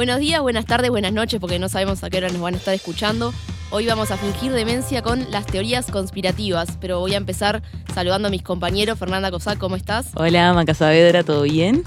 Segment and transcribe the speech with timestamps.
[0.00, 2.56] Buenos días, buenas tardes, buenas noches, porque no sabemos a qué hora nos van a
[2.56, 3.34] estar escuchando.
[3.68, 7.62] Hoy vamos a fingir demencia con las teorías conspirativas, pero voy a empezar
[7.92, 8.98] saludando a mis compañeros.
[8.98, 10.06] Fernanda Cosac, ¿cómo estás?
[10.14, 11.84] Hola, Maca Saavedra, ¿todo bien?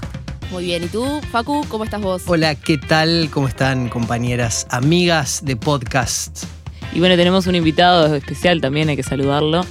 [0.52, 2.22] Muy bien, ¿y tú, Facu, cómo estás vos?
[2.26, 3.30] Hola, ¿qué tal?
[3.32, 6.44] ¿Cómo están compañeras, amigas de podcast?
[6.92, 9.66] Y bueno, tenemos un invitado especial también, hay que saludarlo.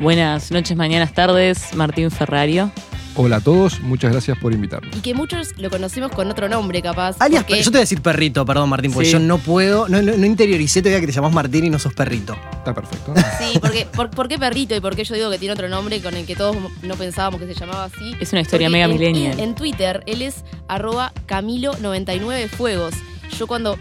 [0.00, 2.72] Buenas noches, mañanas, tardes, Martín Ferrario.
[3.16, 4.96] Hola a todos, muchas gracias por invitarnos.
[4.96, 7.14] Y que muchos lo conocimos con otro nombre, capaz.
[7.20, 9.12] Alias, porque- yo te voy a decir perrito, perdón Martín, porque Sí.
[9.12, 11.94] yo no puedo, no, no, no interioricé todavía que te llamas Martín y no sos
[11.94, 12.36] perrito.
[12.52, 13.14] Está perfecto.
[13.38, 16.00] Sí, porque, por, ¿por qué perrito y por qué yo digo que tiene otro nombre
[16.02, 18.16] con el que todos no pensábamos que se llamaba así?
[18.18, 19.38] Es una historia Porque mega en- millennial.
[19.38, 22.94] En Twitter, él es arroba Camilo99Fuegos.
[23.38, 23.78] Yo cuando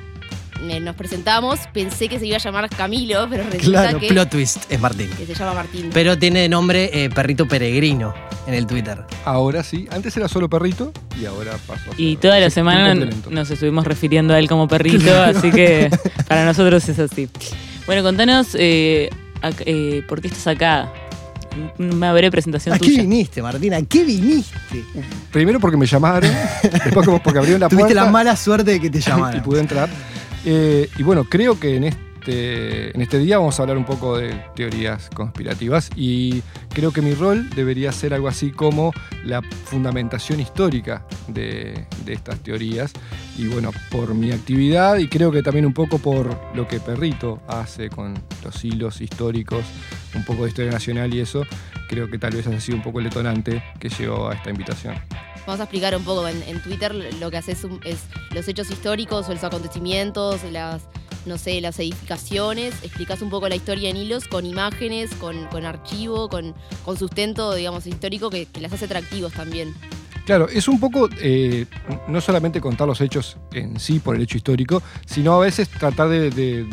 [0.64, 4.72] nos presentamos pensé que se iba a llamar Camilo, pero resulta Claro, que, plot twist,
[4.72, 5.10] es Martín.
[5.18, 5.90] que se llama Martín.
[5.94, 8.14] Pero tiene de nombre eh, perrito peregrino
[8.48, 9.04] en el Twitter.
[9.26, 12.96] Ahora sí, antes era solo perrito y ahora pasó a Y toda la un semana
[13.30, 15.90] nos estuvimos refiriendo a él como perrito, así que
[16.28, 17.30] para nosotros es así.
[17.86, 19.10] Bueno, contanos eh,
[19.66, 20.92] eh, por qué estás acá.
[21.78, 23.76] Una breve presentación ¿A qué viniste, Martín?
[23.76, 24.84] ¿A qué viniste?
[25.32, 26.32] Primero porque me llamaron,
[26.64, 29.44] después como porque abrieron la Tuviste puerta la mala suerte de que te y llamaran.
[29.44, 29.88] pude entrar.
[30.46, 34.18] Eh, y bueno, creo que en este, en este día vamos a hablar un poco
[34.18, 38.92] de teorías conspirativas y creo que mi rol debería ser algo así como
[39.24, 42.92] la fundamentación histórica de, de estas teorías.
[43.38, 47.42] Y bueno, por mi actividad y creo que también un poco por lo que Perrito
[47.48, 49.64] hace con los hilos históricos,
[50.14, 51.44] un poco de historia nacional y eso,
[51.90, 54.96] creo que tal vez ha sido un poco el detonante que llevó a esta invitación.
[55.46, 58.00] Vamos a explicar un poco en, en Twitter lo que haces es
[58.32, 60.84] los hechos históricos los acontecimientos, las,
[61.26, 62.74] no sé, las edificaciones.
[62.84, 66.54] Explicas un poco la historia en hilos con imágenes, con, archivo, con,
[66.98, 69.74] sustento, digamos, histórico que, las hace atractivos también.
[70.26, 71.66] Claro, es un poco eh,
[72.08, 76.08] no solamente contar los hechos en sí por el hecho histórico, sino a veces tratar
[76.08, 76.66] de-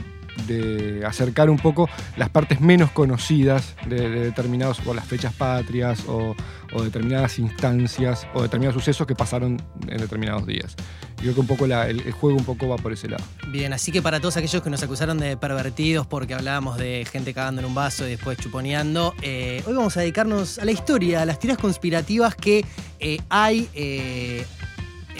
[0.47, 6.05] de acercar un poco las partes menos conocidas de, de determinados, o las fechas patrias,
[6.07, 6.35] o,
[6.83, 10.77] determinadas instancias, o determinados sucesos que pasaron en determinados días.
[11.19, 13.25] Y creo que un poco el juego un poco va por ese lado.
[13.49, 17.35] Bien, así que para todos aquellos que nos acusaron de pervertidos porque hablábamos de gente
[17.35, 21.23] cagando en un vaso y después chuponeando, eh, hoy vamos a dedicarnos a la historia,
[21.23, 22.65] a las tiras conspirativas que
[23.01, 24.47] eh, hay eh,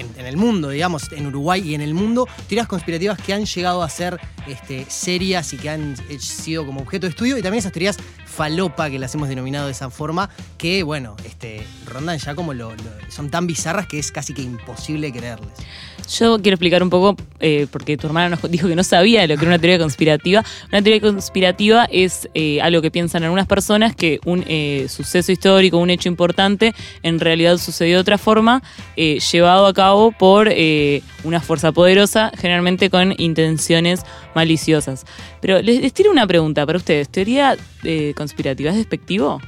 [0.01, 3.83] en, el mundo, digamos, en Uruguay y en el mundo, tiras conspirativas que han llegado
[3.83, 7.61] a ser este, serias y que han eh, sido como objeto de estudio, y también
[7.61, 7.99] esas teorías
[8.31, 12.73] falopa, que las hemos denominado de esa forma, que, bueno, este, rondan ya como lo,
[13.09, 15.51] son tan bizarras que es casi que imposible creerles.
[16.19, 19.37] Yo quiero explicar un poco, eh, porque tu hermana nos dijo que no sabía lo
[19.37, 20.45] que era una teoría conspirativa.
[20.73, 25.79] Una teoría conspirativa es eh, algo que piensan algunas personas que un eh, suceso histórico,
[25.79, 28.63] un hecho importante, en realidad sucedió de otra forma,
[28.97, 30.51] llevado a cabo por
[31.25, 34.03] una fuerza poderosa, generalmente con intenciones
[34.35, 35.05] maliciosas.
[35.41, 37.09] Pero les, les tiro una pregunta para ustedes.
[37.09, 37.57] ¿Teoría
[38.25, 39.41] conspirativa es despectivo?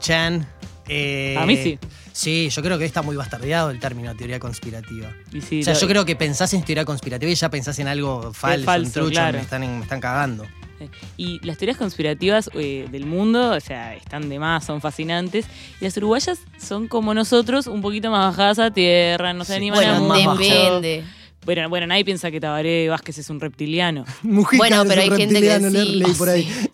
[0.00, 0.46] Chan.
[0.88, 1.78] eh, A mí sí.
[2.12, 5.10] Sí, yo creo que está muy bastardeado el término teoría conspirativa.
[5.32, 7.78] Y sí, o sea, lo- yo creo que pensás en teoría conspirativa y ya pensás
[7.80, 9.38] en algo falso, falso, un trucho, claro.
[9.38, 10.46] me, están, en- me están cagando.
[11.16, 15.46] Y las teorías conspirativas eh, del mundo, o sea, están de más, son fascinantes.
[15.80, 19.56] Y las uruguayas son como nosotros, un poquito más bajadas a tierra, no se Sí,
[19.56, 20.38] animan bueno, a mucho.
[20.42, 21.04] depende.
[21.44, 24.04] Bueno, bueno, nadie piensa que Tabaré Vázquez es un reptiliano.
[24.22, 25.94] Mujica Bueno, es pero un hay gente que sí.
[25.96, 26.48] leí por ahí.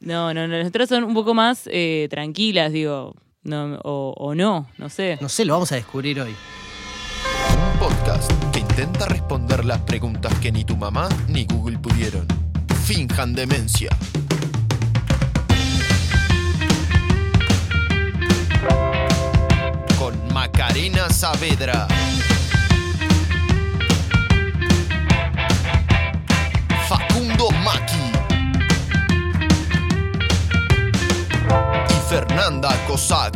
[0.00, 4.34] No, no, no, las otras son un poco más eh, tranquilas, digo, no, o, o
[4.34, 5.18] no, no sé.
[5.20, 6.34] No sé, lo vamos a descubrir hoy.
[7.72, 12.26] Un podcast que intenta responder las preguntas que ni tu mamá ni Google pudieron.
[12.86, 13.90] Finjan demencia.
[19.98, 21.86] Con Macarena Saavedra.
[27.10, 27.96] Facundo Maki.
[31.88, 33.34] Y Fernanda Cossack.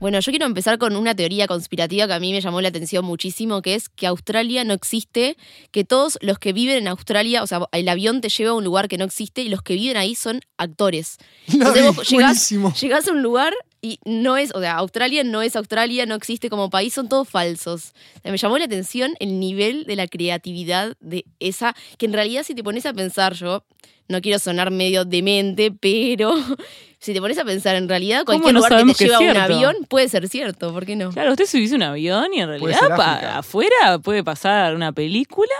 [0.00, 3.04] Bueno, yo quiero empezar con una teoría conspirativa que a mí me llamó la atención
[3.04, 5.36] muchísimo, que es que Australia no existe,
[5.70, 8.64] que todos los que viven en Australia, o sea, el avión te lleva a un
[8.64, 11.18] lugar que no existe y los que viven ahí son actores.
[11.46, 12.74] Lo Entonces vos llegás, buenísimo.
[12.74, 16.48] llegás a un lugar y no es, o sea, Australia no es Australia, no existe
[16.48, 17.92] como país, son todos falsos.
[18.16, 22.14] O sea, me llamó la atención el nivel de la creatividad de esa, que en
[22.14, 23.62] realidad si te pones a pensar yo,
[24.08, 26.34] no quiero sonar medio demente, pero
[26.98, 29.16] si te pones a pensar en realidad ¿Cómo cualquier no lugar que te que lleva
[29.18, 31.10] a un avión puede ser cierto, ¿por qué no?
[31.10, 35.52] Claro, usted subís un avión y en realidad pa- afuera puede pasar una película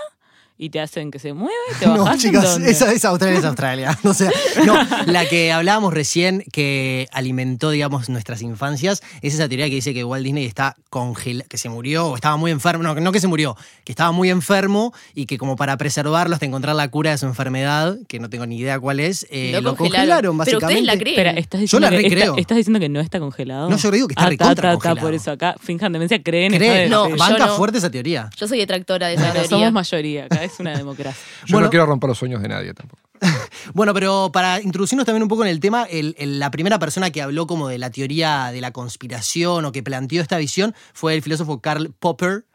[0.57, 2.15] y te hacen que se mueva y te No, bajas.
[2.23, 2.71] ¿en chicas, dónde?
[2.71, 3.99] esa es Australia, es Australia.
[4.03, 4.31] O sea,
[4.65, 9.93] no, la que hablábamos recién que alimentó, digamos, nuestras infancias, es esa teoría que dice
[9.93, 12.83] que Walt Disney está congelado, que se murió o estaba muy enfermo.
[12.83, 16.45] No, no que se murió, que estaba muy enfermo y que como para preservarlo hasta
[16.45, 19.61] encontrar la cura de su enfermedad, que no tengo ni idea cuál es, eh, Lo
[19.61, 19.75] lo, congelaron.
[19.75, 20.85] congelaron, Pero ustedes básicamente.
[20.85, 21.15] la creen.
[21.15, 22.23] Espera, ¿estás Yo la recreo.
[22.31, 23.69] está- ¿estás diciendo que no está congelado?
[23.69, 25.07] No, yo digo que está ah, recontra ta, ta, ta, congelado.
[25.07, 26.53] por eso acá, finjan demencia, creen.
[26.53, 26.85] ¿Cree?
[26.85, 27.57] está de- No, banca no.
[27.57, 28.29] fuerte esa teoría.
[28.37, 29.49] Yo soy detractora de esa teoría.
[29.49, 31.21] somos mayoría, acá es una democracia.
[31.45, 31.65] Yo Bueno.
[31.67, 33.01] no quiero romper los sueños de nadie tampoco.
[33.73, 37.09] Bueno, pero para introducirnos también un poco en el tema, el- el- la primera persona
[37.09, 41.15] que habló como de la teoría de la conspiración o que planteó esta visión fue
[41.15, 42.45] el filósofo Karl Popper.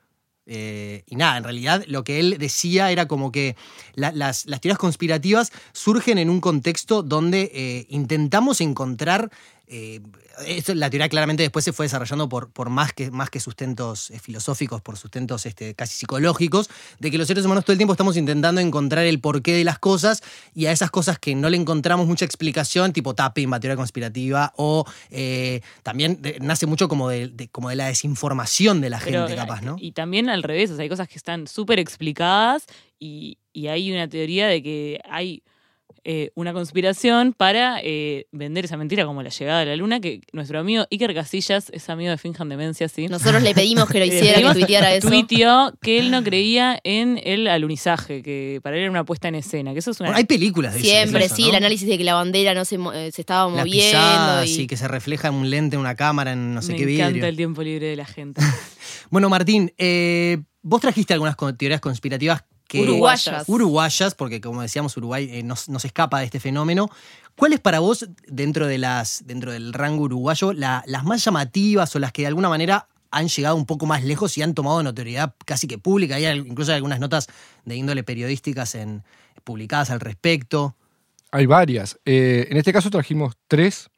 [0.47, 3.57] Eh, y nada, en realidad lo que él decía era como que
[3.95, 9.31] la- las, las teorías conspirativas surgen en un contexto donde eh, intentamos encontrar...
[9.73, 10.01] eh,
[10.47, 14.11] esto, la teoría claramente después se fue desarrollando por, por más, que, más que sustentos
[14.11, 16.69] eh, filosóficos, por sustentos este, casi psicológicos,
[16.99, 19.79] de que los seres humanos todo el tiempo estamos intentando encontrar el porqué de las
[19.79, 20.23] cosas
[20.55, 24.85] y a esas cosas que no le encontramos mucha explicación, tipo tapping, teoría conspirativa, o
[25.11, 29.27] eh, también de- nace mucho como de, de- como de la desinformación de la Pero,
[29.29, 29.77] gente, capaz, ¿no?
[29.79, 32.67] Y también al revés, o sea, hay cosas que están súper explicadas
[32.99, 35.43] y, y hay una teoría de que hay
[36.05, 40.21] eh, una conspiración para eh, vender esa mentira como la llegada de la luna, que
[40.33, 43.09] nuestro amigo Iker Casillas es amigo de Finjan Demencia, ¿sí?
[43.09, 45.09] Nosotros le pedimos que lo hiciera, que tuiteara eso.
[45.09, 49.35] Tuiteó que él no creía en el alunizaje, que para él era una puesta en
[49.35, 50.11] escena, que eso es una...
[50.11, 51.49] Bueno, hay películas de eso, Siempre, eso, sí, ¿no?
[51.51, 54.45] el análisis de que la bandera no se, eh, se estaba moviendo.
[54.45, 54.49] y...
[54.49, 56.95] sí, que se refleja en un lente, en una cámara, en no sé Me qué
[56.95, 57.27] encanta vidrio.
[57.27, 58.41] el tiempo libre de la gente.
[59.11, 62.81] Bueno, Martín, eh, vos trajiste algunas teorías conspirativas que...
[62.83, 63.49] Uruguayas.
[63.49, 66.89] Uruguayas, porque como decíamos, Uruguay eh, no, no se escapa de este fenómeno.
[67.37, 71.99] ¿Cuáles para vos, dentro, de las, dentro del rango uruguayo, la- las más llamativas o
[71.99, 75.35] las que de alguna manera han llegado un poco más lejos y han tomado notoriedad
[75.45, 76.15] casi que pública?
[76.15, 77.27] Hay incluso algunas notas
[77.65, 79.03] de índole periodísticas en,
[79.43, 80.77] publicadas al respecto.
[81.33, 81.99] Hay varias.
[82.05, 83.91] Eh, en este caso trajimos tres.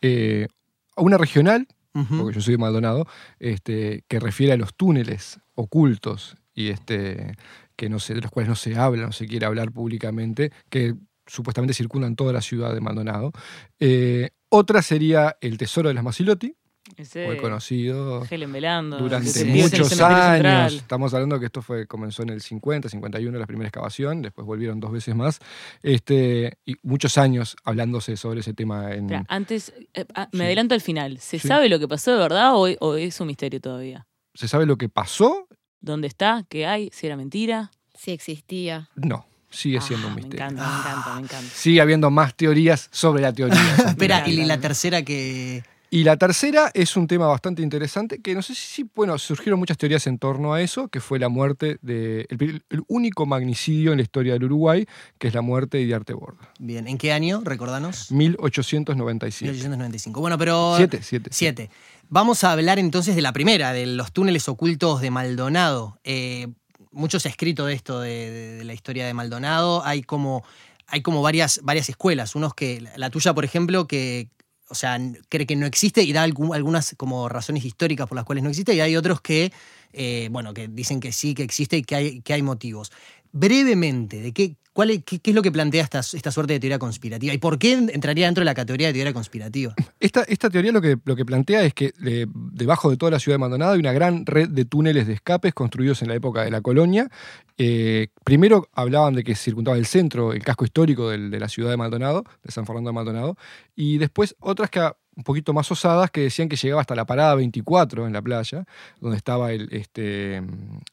[0.00, 0.48] Eh,
[0.96, 3.06] una regional, porque yo soy de Maldonado,
[3.38, 7.36] este, que refiere a los túneles ocultos y este,
[7.76, 10.94] que no se, de los cuales no se habla, no se quiere hablar públicamente, que
[11.26, 13.32] supuestamente circundan toda la ciudad de Maldonado.
[13.80, 16.54] Eh, otra sería el Tesoro de las Masilotti,
[16.96, 18.98] Ese muy conocido Helen velando.
[18.98, 20.74] durante ese muchos años.
[20.74, 24.78] Estamos hablando que esto fue, comenzó en el 50, 51, la primera excavación, después volvieron
[24.80, 25.40] dos veces más.
[25.82, 30.44] Este, y muchos años hablándose sobre ese tema en, Espera, antes, eh, ah, me Sí.
[30.44, 31.18] adelanto al final.
[31.18, 31.48] ¿Se Sí.
[31.48, 34.06] sabe lo que pasó de verdad o, o es un misterio todavía?
[34.34, 35.48] ¿Se sabe lo que pasó?
[35.84, 36.46] ¿Dónde está?
[36.48, 36.90] ¿Qué hay?
[36.94, 37.70] ¿Si era mentira?
[37.94, 38.88] Sí existía.
[38.96, 40.46] No, sigue siendo Ah, un Me misterio.
[40.46, 41.50] encanta, me encanta, me encanta.
[41.54, 43.60] Sigue habiendo más teorías sobre la teoría.
[43.88, 45.62] Espera, y la tercera que...
[45.98, 49.78] y la tercera es un tema bastante interesante, que no sé si, bueno, surgieron muchas
[49.78, 53.98] teorías en torno a eso, que fue la muerte de, el, el único magnicidio en
[53.98, 54.86] la historia del Uruguay,
[55.18, 56.52] que es la muerte de Arte Borda.
[56.58, 57.42] Bien, ¿en qué año?
[57.44, 58.10] Recordanos.
[58.10, 59.52] 1897.
[59.52, 60.20] 1895.
[60.20, 60.74] Bueno, pero...
[60.76, 61.30] Siete, siete.
[61.32, 61.70] Siete.
[62.08, 65.98] Vamos a hablar entonces de la primera, de los túneles ocultos de Maldonado.
[66.04, 66.48] Eh,
[66.92, 69.84] mucho se ha escrito de esto, de, de- de la historia de Maldonado.
[69.84, 70.44] Hay como,
[70.86, 72.34] hay como varias, varias escuelas.
[72.34, 74.28] Unos que, la tuya, por ejemplo, que,
[74.68, 78.44] o sea, cree que no existe y da algunas como razones históricas por las cuales
[78.44, 78.74] no existe.
[78.74, 79.52] Y hay otros que,
[79.92, 82.92] eh, bueno, que dicen que sí, que existe y que hay, que hay motivos.
[83.32, 86.78] Brevemente, ¿de qué, cuál es, qué, es lo que plantea esta, esta suerte de teoría
[86.78, 87.32] conspirativa?
[87.32, 89.74] ¿Y por qué entraría dentro de la categoría de teoría conspirativa?
[90.00, 93.18] Esta, esta teoría lo que, lo que plantea es que eh, debajo de toda la
[93.18, 96.44] ciudad de Maldonado hay una gran red de túneles de escapes construidos en la época
[96.44, 97.08] de la colonia.
[97.56, 101.76] Eh, primero hablaban de que circundaba el centro, el casco histórico de la ciudad de
[101.76, 103.36] Maldonado, de San Fernando de Maldonado,
[103.76, 107.34] y después otras que un poquito más osadas que decían que llegaba hasta la parada
[107.34, 108.64] 24 en la playa,
[109.00, 110.42] donde estaba el, este,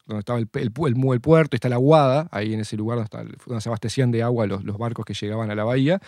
[0.06, 0.72] donde estaba el, el
[1.12, 4.64] el puerto, está la Guada, ahí en ese lugar donde se abastecían de agua los,
[4.64, 6.00] los barcos que llegaban a la bahía,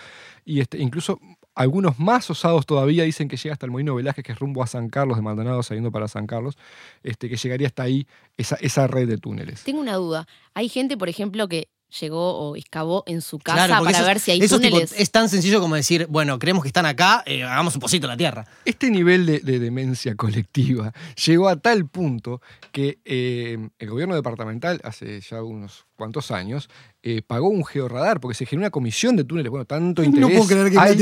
[0.44, 1.20] y este, incluso
[1.54, 4.66] algunos más osados todavía dicen que llega hasta el Molino Velázquez, que es rumbo a
[4.66, 6.56] San Carlos de Maldonado, saliendo para San Carlos,
[7.02, 8.06] este, que llegaría hasta ahí
[8.36, 9.62] esa, esa red de túneles.
[9.62, 10.26] Tengo una duda.
[10.54, 11.68] Hay gente, por ejemplo, que
[12.00, 14.92] llegó o excavó en su casa Claro, para eso- ver si hay eso tipo- túneles.
[14.98, 18.10] es tan sencillo como decir, bueno, creemos que están acá, eh, hagamos un pocito en
[18.10, 18.46] la tierra.
[18.64, 20.92] Este nivel de, de demencia colectiva
[21.24, 22.40] llegó a tal punto
[22.72, 26.68] que eh, el gobierno departamental, hace ya unos cuantos años,
[27.06, 29.50] eh, pagó un georradar porque se generó una comisión de túneles.
[29.50, 30.38] Bueno, tanto interés.
[30.78, 30.96] hay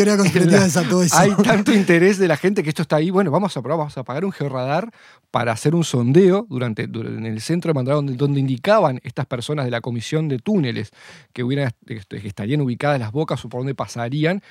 [0.47, 1.17] en la- desató eso.
[1.17, 3.11] Hay tanto interés de la gente que esto está ahí.
[3.11, 4.91] Bueno, vamos a probar, vamos a pagar un georradar
[5.31, 9.27] para hacer un sondeo durante, dur- en el centro de Maldonado, donde, donde indicaban estas
[9.27, 10.91] personas de la comisión de túneles
[11.33, 14.43] que, hubieran, este, que estarían ubicadas las bocas o por donde pasarían.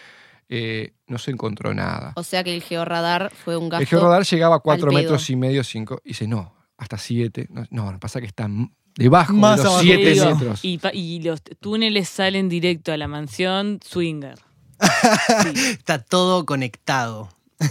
[0.47, 2.13] eh, no se encontró nada.
[2.15, 3.81] O sea que el georradar fue un gasto.
[3.81, 5.01] El georradar llegaba a cuatro al pedo.
[5.03, 6.01] metros y medio, cinco.
[6.05, 7.47] Y dice, no, hasta siete.
[7.49, 8.47] No, no, pasa que está
[8.95, 9.83] Debajo Más de los abajo.
[9.85, 10.59] 7 Digo, metros.
[10.63, 14.37] Y, pa- y los túneles salen directo a la mansión Swinger.
[15.71, 17.29] Está todo conectado.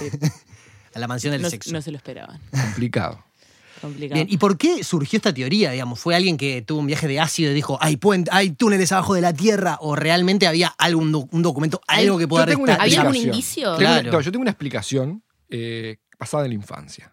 [0.93, 1.71] A la mansión del No, sexo.
[1.73, 2.41] no se lo esperaban.
[2.51, 3.23] Complicado.
[3.81, 4.15] Complicado.
[4.17, 5.71] Bien, ¿y por qué surgió esta teoría?
[5.71, 8.91] Digamos, ¿Fue alguien que tuvo un viaje de ácido y dijo, hay, puen- hay túneles
[8.91, 9.79] abajo de la Tierra?
[9.83, 13.01] ¿O realmente había algún do- un documento, algo que pueda Yo tengo una restar- ¿Había
[13.03, 13.35] algún explicación.
[13.35, 13.77] indicio?
[13.77, 14.13] Tengo una- Claro.
[14.17, 17.13] no, yo tengo una explicación eh, basada en la infancia.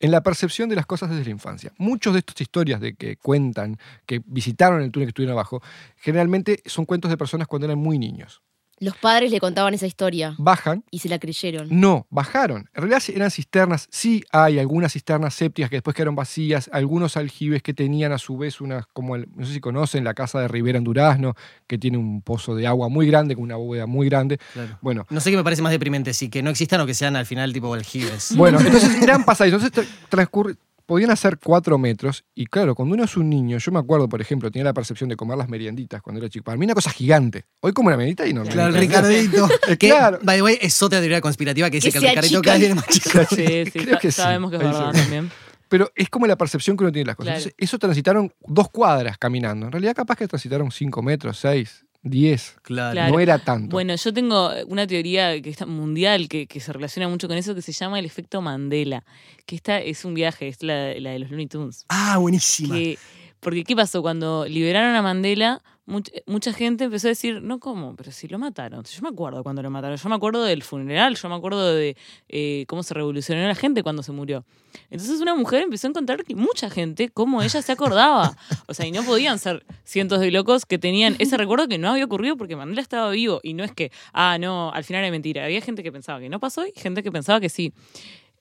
[0.00, 1.72] En la percepción de las cosas desde la infancia.
[1.78, 5.60] Muchos de estas historias de que cuentan, que visitaron el túnel que estuvieron abajo,
[5.96, 8.42] generalmente son cuentos de personas cuando eran muy niños.
[8.80, 11.68] Los padres le contaban esa historia Bajan y se la creyeron.
[11.70, 12.68] No, bajaron.
[12.74, 13.88] En realidad eran cisternas.
[13.90, 18.36] Sí hay algunas cisternas sépticas que después quedaron vacías, algunos aljibes que tenían a su
[18.38, 21.34] vez unas, como el- no sé si conocen, la casa de Rivera en Durazno,
[21.66, 24.38] que tiene un pozo de agua muy grande, con una bóveda muy grande.
[24.52, 24.78] Claro.
[24.80, 27.16] Bueno, No sé qué me parece más deprimente, si que no existan o que sean
[27.16, 28.34] al final tipo aljibes.
[28.36, 29.62] bueno, entonces eran pasadizos.
[29.64, 30.56] Entonces tra- transcurre-
[30.88, 32.24] podían hacer cuatro metros.
[32.34, 35.10] Y claro, cuando uno es un niño, yo me acuerdo, por ejemplo, tenía la percepción
[35.10, 36.44] de comer las merienditas cuando era chico.
[36.44, 37.44] Para mí una cosa gigante.
[37.60, 38.42] Hoy como una meriendita y no.
[38.42, 38.80] Claro, el.
[38.80, 39.46] Ricardito.
[39.68, 40.18] que, Claro.
[40.22, 42.58] by the way, es otra teoría conspirativa que dice Que que, el se Ricardito cada
[42.58, 43.10] día más chico.
[43.28, 44.10] Sí, sí, Creo sí.
[44.10, 45.30] sabemos que es verdad también.
[45.68, 47.26] Pero es como la percepción que uno tiene de las cosas.
[47.26, 47.38] Claro.
[47.40, 49.66] Entonces, eso transitaron dos cuadras caminando.
[49.66, 52.56] En realidad, capaz que transitaron cinco metros, seis, diez.
[52.62, 52.92] Claro.
[52.92, 53.12] Claro.
[53.12, 53.74] No era tanto.
[53.74, 57.54] Bueno, yo tengo una teoría que está mundial que, que se relaciona mucho con eso
[57.54, 59.04] que se llama el efecto Mandela.
[59.46, 61.84] Que esta es un viaje, es la, la de los Looney Tunes.
[61.88, 62.74] Ah, buenísima.
[62.74, 62.98] Que,
[63.40, 64.02] porque, ¿qué pasó?
[64.02, 67.96] Cuando liberaron a Mandela, much- mucha gente empezó a decir, no, ¿cómo?
[67.96, 68.84] Pero si lo mataron.
[68.84, 69.96] Yo me acuerdo cuando lo mataron.
[69.96, 71.96] Yo me acuerdo del funeral, yo me acuerdo de
[72.28, 74.44] eh, cómo se revolucionó la gente cuando se murió.
[74.90, 78.36] Entonces una mujer empezó a encontrar que mucha gente, como ella se acordaba.
[78.66, 81.90] O sea, y no podían ser cientos de locos que tenían ese recuerdo que no
[81.90, 83.40] había ocurrido porque Mandela estaba vivo.
[83.42, 85.44] Y no es que, ah, no, al final era mentira.
[85.44, 87.72] Había gente que pensaba que no pasó y gente que pensaba que sí.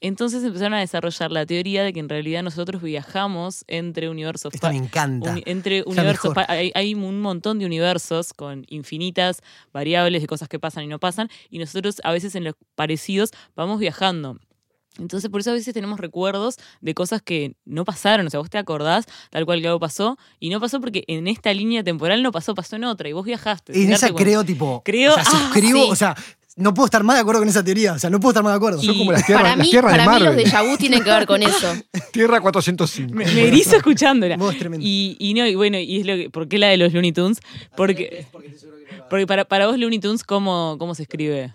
[0.01, 4.53] Entonces empezaron a desarrollar la teoría de que en realidad nosotros viajamos entre universos.
[4.53, 5.35] Esta me encanta.
[5.45, 6.33] entre universos.
[6.47, 9.41] Hay, hay un montón de universos con infinitas
[9.73, 11.29] variables de cosas que pasan y no pasan.
[11.49, 14.37] Y nosotros a veces en los parecidos vamos viajando.
[14.99, 18.25] Entonces, por eso a veces tenemos recuerdos de cosas que no pasaron.
[18.25, 21.27] O sea, vos te acordás tal cual que algo pasó y no pasó porque en
[21.27, 23.79] esta línea temporal no pasó, pasó en otra y vos viajaste.
[23.79, 24.81] En esa creo, tipo.
[24.83, 25.83] Creo- O sea, ah, suscribo.
[25.85, 25.91] sí.
[25.91, 26.15] O sea,
[26.57, 27.93] no puedo estar más de acuerdo con esa teoría.
[27.93, 28.79] O sea, no puedo estar más de acuerdo.
[28.81, 30.77] Y- Son como las tierras, Para las mí, tierras de para mí los de vu
[30.77, 31.73] tienen que ver con eso.
[32.11, 33.13] Tierra 405.
[33.13, 34.35] Me, me erizo escuchándola.
[34.37, 34.85] Vos, tremendo.
[34.85, 37.11] Y, y no, y bueno, y es lo que, ¿por qué la de los Looney
[37.13, 37.39] Tunes?
[37.75, 38.25] Porque,
[39.09, 41.53] porque para, para vos Looney Tunes, ¿cómo, ¿cómo se escribe?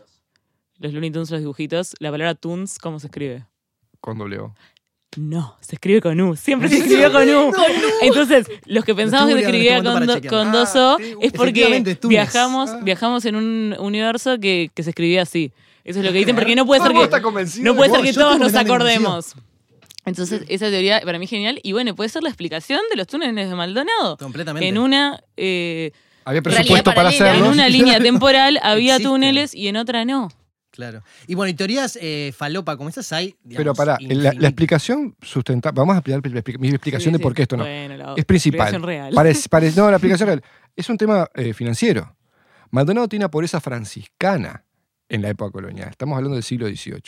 [0.78, 3.44] Los Looney Tunes, los dibujitos, la palabra Tunes, ¿cómo se escribe?
[4.00, 4.54] Con doble O.
[5.16, 6.36] No, se escribe con U.
[6.36, 7.52] Siempre se escribió con U.
[8.00, 10.96] Entonces, los que pensamos que se escribía con, do- dos O.
[10.98, 12.80] Ah, es porque viajamos, Ah.
[12.82, 15.52] viajamos en un universo que, que se escribía así.
[15.84, 18.02] Eso es lo que dicen, porque no puede ser Ah, que, no de puede ser
[18.02, 19.34] que todos nos acordemos.
[20.06, 21.60] Entonces, esa teoría para mí es genial.
[21.62, 24.16] Y bueno, puede ser la explicación de los túneles de Maldonado.
[24.16, 24.66] Completamente.
[24.66, 25.92] En una, eh,
[26.24, 27.26] Había presupuesto para paralela.
[27.26, 27.50] en hacerlo.
[27.52, 30.28] una línea temporal había túneles y en otra no.
[30.72, 31.02] Claro.
[31.26, 33.36] Y bueno, y teorías eh, falopa como estas hay.
[33.44, 35.78] digamos, Pero pará, la, explicación sustentable.
[35.78, 37.64] Vamos a explicar mi explicación Sí, de por qué esto no.
[37.64, 38.60] Bueno, la es principal.
[38.60, 39.14] explicación real.
[39.14, 40.42] Parece- parece- no, la explicación real.
[40.74, 42.16] Es un tema eh, financiero.
[42.70, 44.64] Maldonado tiene una pobreza franciscana
[45.12, 45.88] en la época colonial.
[45.90, 47.00] Estamos hablando del siglo XVIII.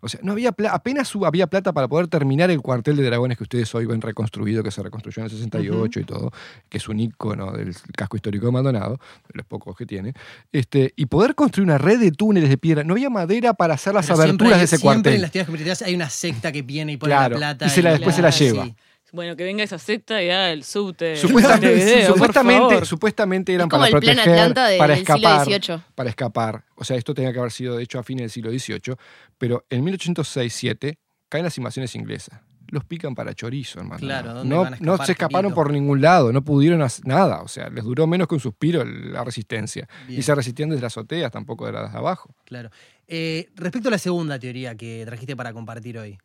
[0.00, 3.44] O sea, no había apenas había plata para poder terminar el cuartel de dragones que
[3.44, 6.32] ustedes hoy ven reconstruido, que se reconstruyó en el 68 y todo,
[6.68, 8.94] que es un ícono del casco histórico de Maldonado,
[9.28, 10.14] de los pocos que tiene.
[10.52, 12.82] Este, y poder construir una red de túneles de piedra.
[12.82, 15.14] No había madera para hacer las Pero siempre aberturas de ese Siempre cuartel.
[15.16, 17.66] en las teorías conspirativas hay una secta que viene y pone Claro, la plata.
[17.66, 18.64] y se la- después se la lleva.
[18.64, 18.74] Sí.
[19.12, 21.16] Bueno, que venga esa secta y haga el subte.
[21.16, 22.86] Supuestamente, este video, por supuestamente, favor.
[22.86, 25.80] supuestamente eran Es como para el plan proteger, Atlanta de- para del siglo escapar, XVIII.
[25.94, 26.64] para escapar.
[26.76, 28.96] O sea, esto tenía que haber sido de hecho a fines del siglo XVIII,
[29.38, 30.98] pero en 1806-7
[31.28, 32.40] caen las invasiones inglesas.
[32.68, 33.98] Los pican para chorizo, hermano.
[33.98, 35.54] Claro, ¿dónde no, van a no escapar, se escaparon querido?
[35.56, 37.42] por ningún lado, no pudieron hacer nada.
[37.42, 39.88] O sea, les duró menos que un suspiro la resistencia.
[40.06, 40.20] Bien.
[40.20, 42.32] Y se resistían desde las azoteas, tampoco de las de abajo.
[42.44, 42.70] Claro.
[43.08, 46.16] Eh, respecto a la segunda teoría que trajiste para compartir hoy,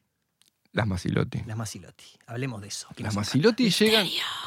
[0.76, 1.42] Las Masilotti.
[1.48, 2.04] las Masilotti.
[2.28, 2.88] Hablemos de eso.
[2.98, 4.06] Las nos Masilotti llegan.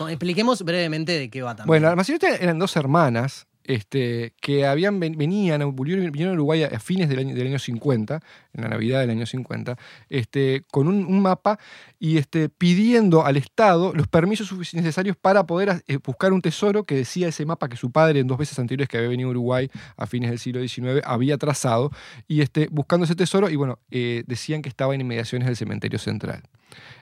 [0.09, 1.69] Expliquemos brevemente de qué va también.
[1.69, 6.81] Bueno, las Masilotti eran dos hermanas este, que habían, ven- venían, vinieron a Uruguay a
[6.81, 8.21] fines del año, del año 50,
[8.55, 9.77] en la Navidad del año 50,
[10.09, 11.59] este, con un, mapa
[11.99, 16.95] y este, pidiendo al Estado los permisos necesarios para poder eh, buscar un tesoro que
[16.95, 19.71] decía ese mapa que su padre en dos veces anteriores que había venido a Uruguay
[19.99, 21.91] a fines del siglo XIX había trazado,
[22.27, 25.99] y este, buscando ese tesoro, y bueno, eh, decían que estaba en inmediaciones del cementerio
[25.99, 26.43] central.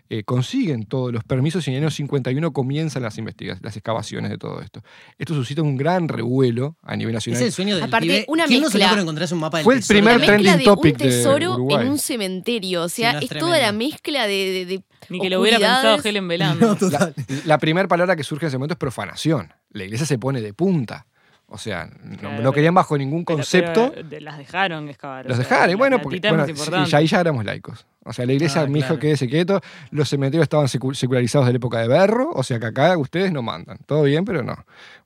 [0.09, 4.31] Eh, consiguen todos los permisos y en el año 51 comienzan las investigaciones, las excavaciones
[4.31, 4.83] de todo esto.
[5.19, 7.43] Esto suscita un gran revuelo a nivel Es nacional.
[7.43, 8.25] el sueño del Aparte, pibe.
[8.29, 8.93] una ¿Quién no se le mezcla.
[8.93, 9.97] ocurre encontrarse un mapa del Fue el tesoro?
[9.99, 11.85] primer La mezcla trending de topic un de tesoro Uruguay.
[11.85, 12.83] en un cementerio.
[12.85, 15.41] O sea, Sí, no, es es, toda la mezcla de, de- de Ni que lo
[15.41, 15.99] hubiera pensado.
[16.05, 16.77] Helen Belando.
[16.81, 16.99] No.
[17.45, 19.53] La primera palabra que surge en ese momento es profanación.
[19.71, 21.07] La iglesia se pone de punta.
[21.49, 23.93] O sea, no, Claro, no querían bajo ningún concepto.
[23.95, 25.27] pero las dejaron excavar.
[25.27, 27.87] o Los sea, dejaron, y bueno, porque es bueno, ya ahí ya éramos laicos.
[28.07, 29.01] O sea, la iglesia, Ah, mi hijo claro.
[29.01, 29.61] quédese quieto,
[29.91, 33.33] los cementerios estaban secu- secularizados de la época de Berro, o sea que acá ustedes
[33.33, 33.79] no mandan.
[33.87, 34.57] Todo bien, pero no.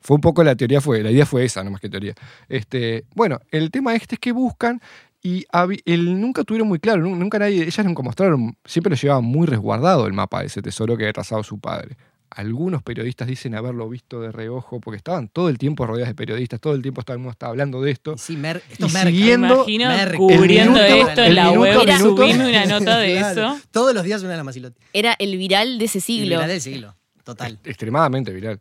[0.00, 2.14] Fue un poco la teoría, fue, la idea fue esa, no más que teoría.
[2.48, 4.80] Este, bueno, el tema este es que buscan
[5.22, 5.44] y
[5.84, 9.46] el, nunca tuvieron muy claro, nu- nunca nadie, ellas nunca mostraron, siempre lo llevaban muy
[9.46, 11.96] resguardado el mapa de ese tesoro que había trazado su padre.
[12.30, 16.60] Algunos periodistas dicen haberlo visto de reojo, porque estaban todo el tiempo rodeados de periodistas,
[16.60, 18.16] todo el tiempo todo el mundo estaba hablando de esto.
[18.16, 19.10] Sí, Mer, esto Y Merca.
[19.10, 22.98] siguiendo- imagino cubriendo El minuto- esto el en la minuto- web, Era- subirme una nota
[22.98, 23.40] de Claro.
[23.54, 23.60] eso.
[23.72, 24.56] Todos los días una de las.
[24.92, 26.36] Era el viral de ese siglo.
[26.36, 26.96] viral del siglo.
[27.24, 27.58] Total.
[27.64, 28.60] Extremadamente viral.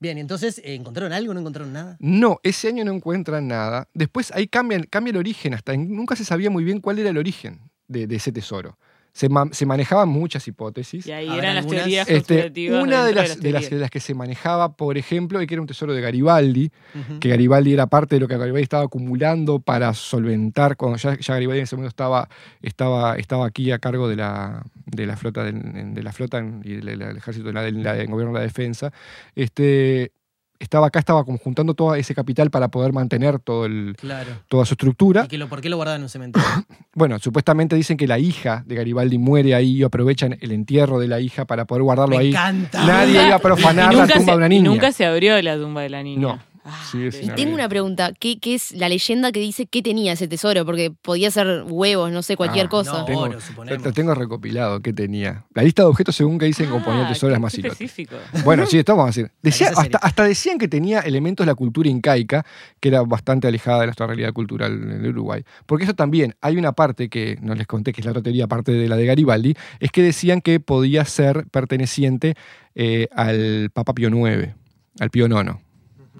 [0.00, 1.34] Bien, y entonces, eh, ¿encontraron algo?
[1.34, 1.96] ¿No encontraron nada?
[2.00, 3.86] No, ese año no encuentran nada.
[3.92, 7.18] Después ahí cambia, cambia el origen, hasta nunca se sabía muy bien cuál era el
[7.18, 8.78] origen de, de ese tesoro.
[9.12, 11.06] Se, ma- se manejaban muchas hipótesis.
[11.06, 12.34] Y ahí eran las teorías Este,
[12.82, 15.66] una de las, de, las, de que se manejaba, por ejemplo, es que era un
[15.66, 16.70] tesoro de Garibaldi,
[17.18, 21.34] que Garibaldi era parte de lo que Garibaldi estaba acumulando para solventar, cuando ya, ya
[21.34, 22.28] Garibaldi en ese momento estaba,
[22.62, 26.76] estaba, estaba aquí a cargo de la, de la flota, del- de, la flota y
[26.76, 28.92] del, ejército, de del gobierno de la defensa,
[29.34, 30.12] este,
[30.60, 34.28] estaba acá, estaba como juntando todo ese capital para poder mantener todo el, Claro.
[34.46, 35.24] toda su estructura.
[35.24, 36.46] ¿Y que lo, por qué lo guardaban en un cementerio?
[36.94, 41.08] Bueno, supuestamente dicen que la hija de Garibaldi muere ahí y aprovechan el entierro de
[41.08, 42.28] la hija para poder guardarlo Me ahí.
[42.30, 42.84] encanta.
[42.84, 44.68] Nadie iba a profanar la tumba se- de una y niña.
[44.70, 46.20] nunca se abrió la tumba de la niña.
[46.20, 46.38] No.
[46.72, 50.12] Ah, de- Y tengo una pregunta, ¿qué, qué es la leyenda que dice qué tenía
[50.12, 50.64] ese tesoro?
[50.64, 52.92] Porque podía ser huevos, no sé, cualquier Ah, cosa.
[53.00, 53.84] No, Tengo- oro, suponemos.
[53.84, 55.44] Lo tengo recopilado, ¿qué tenía?
[55.54, 57.72] La lista de objetos según que dicen componía Ah, el tesoro de Masilotes.
[57.80, 58.16] específico.
[58.44, 59.32] Bueno, sí, esto vamos a decir.
[59.42, 62.44] Decía- hasta, hasta decían que tenía elementos de la cultura incaica,
[62.80, 65.42] que era bastante alejada de nuestra realidad cultural en el Uruguay.
[65.66, 68.44] Porque eso también, hay una parte que no les conté, que es la otra teoría,
[68.44, 72.34] aparte de la de Garibaldi, es que decían que podía ser perteneciente
[72.74, 74.54] eh, al Papa Pío IX,
[75.00, 75.56] al Pío IX.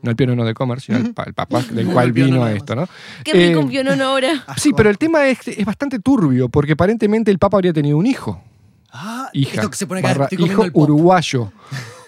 [0.02, 2.74] No Pío IX de Comer, sino al, pa- al Papa del Al cual vino esto,
[2.74, 2.88] ¿no?
[3.24, 4.44] Qué rico Eh, un pionón ahora.
[4.56, 8.06] Sí, pero el tema es, es bastante turbio, porque aparentemente el Papa habría tenido un
[8.06, 8.42] hijo
[8.92, 11.52] Ah, hija esto que se pone acá, barra hijo el uruguayo.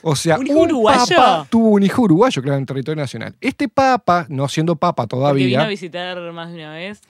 [0.03, 1.15] O sea, ¿Un uruguayo?
[1.17, 3.37] papa tuvo un hijo uruguayo, claro, en territorio nacional.
[3.41, 7.01] Este papa, no siendo papa Porque vino todavía, a visitar más de una vez.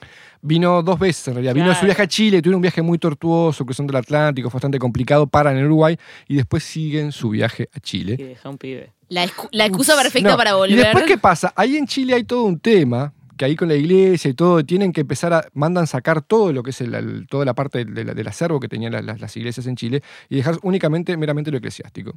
[0.42, 1.54] vino dos veces en realidad.
[1.54, 4.58] Vino en su viaje a Chile, tuvieron un viaje muy tortuoso, cruzando el Atlántico, fue
[4.58, 5.96] bastante complicado, paran en Uruguay
[6.28, 8.16] y después siguen su viaje a Y Chile.
[8.18, 8.90] deja un pibe.
[9.12, 10.78] La, excu- la excusa perfecta No, para Y volver.
[10.78, 11.52] después, ¿qué pasa?
[11.54, 14.92] Ahí en Chile hay todo un tema que ahí con la iglesia y todo, tienen
[14.92, 17.94] que empezar a, mandan sacar todo lo que es el, el- toda la parte del,
[17.94, 22.12] del- acervo que tenían las, iglesias en Chile y dejar únicamente, meramente lo eclesiástico.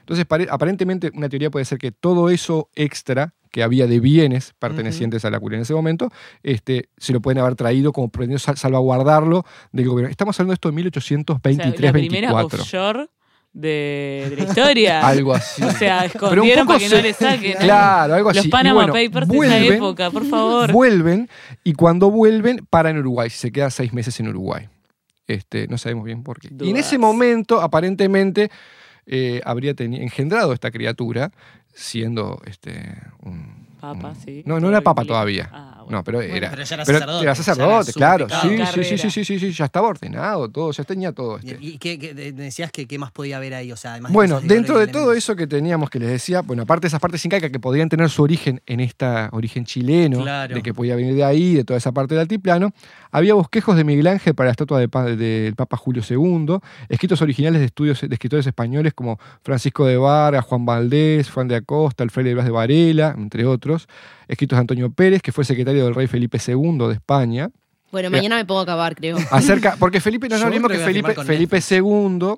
[0.00, 4.52] Entonces, pare- aparentemente, una teoría puede ser que todo eso extra que había de bienes
[4.58, 6.10] pertenecientes a la curia en ese momento,
[6.42, 10.10] este, se lo pueden haber traído como pretendiendo sal- salvaguardarlo del gobierno.
[10.10, 10.74] Estamos hablando de esto de
[12.56, 13.02] O sea,
[13.54, 13.62] la primera 1823-24.
[13.62, 15.00] offshore de, de la historia.
[15.06, 15.62] Algo así.
[15.62, 17.56] O sea, escondieron para que no le saquen.
[17.58, 18.38] Claro, algo así.
[18.38, 20.72] Los Panama bueno, Papers de esa época, por favor.
[20.72, 21.28] Vuelven
[21.62, 23.30] y cuando vuelven paran en Uruguay.
[23.30, 24.68] Se quedan seis meses en Uruguay.
[25.26, 26.50] Este, no sabemos bien por qué.
[26.60, 28.50] Y en ese momento, aparentemente,
[29.06, 31.30] eh, habría engendrado esta criatura
[31.72, 33.63] siendo este, un.
[33.92, 34.42] Papa, un- sí.
[34.46, 35.44] No, no era papa Todavía.
[35.48, 35.70] todavía.
[35.70, 35.98] Ah, bueno.
[35.98, 36.50] No, pero Bueno, era.
[36.50, 37.24] pero ya era pero sacerdote,
[37.98, 38.26] ya era claro.
[38.28, 41.36] Sí, sí, sí, sí, sí, sí, sí, ya estaba ordenado todo, ya tenía todo.
[41.38, 41.58] Este.
[41.60, 43.70] ¿Y qué, qué- de- decías que qué más podía haber ahí?
[43.70, 45.18] O sea, además de Bueno, de dentro de todo elementos.
[45.24, 48.08] eso que teníamos que les decía, bueno, aparte de esas partes incaicas que podrían tener
[48.08, 50.54] su origen en esta origen chileno, Claro.
[50.54, 52.72] de que podía venir de ahí, de toda esa parte del altiplano,
[53.10, 57.60] había bosquejos de Miguel Ángel para la estatua de del Papa Julio II, escritos originales
[57.60, 62.32] de estudios de escritores españoles como Francisco de Vargas, Juan Valdés, Juan de Acosta, Alfredo
[62.32, 63.73] Blas de Varela, entre otros,
[64.28, 67.50] escritos de Antonio Pérez, que fue secretario del rey Felipe II de España,
[67.92, 69.16] Bueno, mañana me a acabar, creo.
[69.30, 72.34] acerca, porque Felipe, no olvidemos que Felipe, Felipe II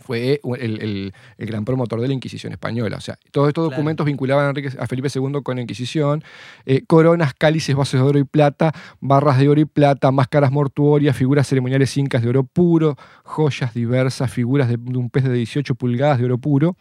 [0.00, 2.96] fue el, el- el gran promotor de la Inquisición española.
[2.96, 3.70] O sea, todos estos Claro.
[3.76, 6.22] documentos vinculaban a, Enrique- a Felipe II con la Inquisición.
[6.64, 11.16] Eh, coronas, cálices, vasos de oro y plata, barras de oro y plata, máscaras mortuorias,
[11.16, 15.74] figuras ceremoniales incas de oro puro, joyas diversas, figuras de, de un pez de 18
[15.74, 16.76] pulgadas de oro puro,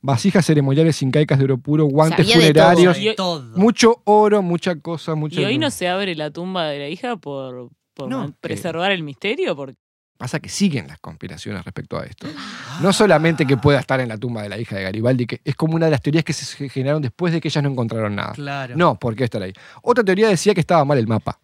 [0.00, 2.64] vasijas ceremoniales incaicas de oro puro, guantes Sabía de todo.
[2.64, 3.56] funerarios, De todo.
[3.56, 5.40] mucho oro, mucha cosa, mucha...
[5.40, 9.02] Y hoy no se abre la tumba de la hija por, por No, preservar el
[9.02, 9.54] misterio.
[9.56, 9.76] Porque
[10.16, 12.26] Pasa que siguen las conspiraciones respecto a esto.
[12.36, 12.80] Ah.
[12.82, 15.54] No solamente que pueda estar en la tumba de la hija de Garibaldi, que es
[15.54, 18.32] como una de las teorías que se generaron después de que ellas no encontraron nada.
[18.32, 18.74] Claro.
[18.76, 19.52] No, ¿por qué estar ahí?
[19.82, 21.38] Otra teoría decía que estaba mal el mapa.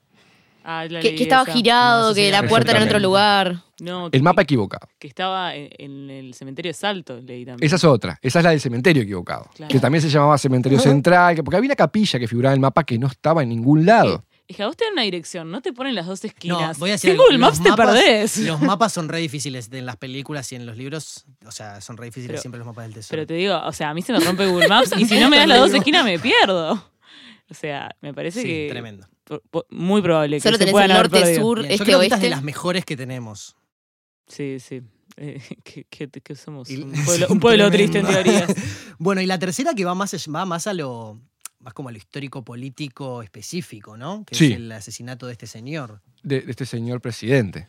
[0.64, 1.52] ah, la Que, leí estaba esa.
[1.52, 3.62] girado, No, eso sí, que la puerta era en otro lugar.
[3.84, 4.88] No, que, El mapa equivocado.
[4.98, 7.66] que estaba en, en el cementerio de Salto, leí también.
[7.66, 8.18] Esa es otra.
[8.22, 9.48] Esa es la del cementerio equivocado.
[9.54, 9.70] Claro.
[9.70, 11.34] Que también se llamaba cementerio central.
[11.36, 13.84] que- Porque había una capilla que figuraba en el mapa que no estaba en ningún
[13.86, 14.24] lado.
[14.46, 16.78] Es que a vos te dan una dirección, no te ponen las dos No, esquinas.
[16.78, 18.38] voy a decir Google los Maps te mapas- perdés.
[18.38, 21.24] Los mapas son re difíciles en las películas y en los libros.
[21.46, 23.16] O sea, son re difíciles Pero- siempre los mapas del tesoro.
[23.16, 25.30] Pero te digo, o sea, a mí se me rompe Google Maps y si no
[25.30, 26.72] me das las dos esquinas me pierdo.
[27.50, 29.06] O sea, me parece sí, que tremendo.
[29.70, 31.98] muy probable que Solo se tenés puedan el haber norte, sur, Bien, yo este, creo
[32.00, 32.36] que esta es de oeste.
[32.36, 33.56] las mejores que tenemos.
[34.26, 34.82] Sí, sí.
[35.16, 38.52] Eh, que, que- que somos Y- un pueblo, un pueblo triste en teorías.
[38.98, 41.20] Bueno, y la tercera que va más, va más a lo.
[41.60, 44.24] más como a lo histórico político específico, ¿no?
[44.24, 44.46] Que Sí.
[44.52, 46.00] es el asesinato de este señor.
[46.22, 47.68] De, de este señor presidente.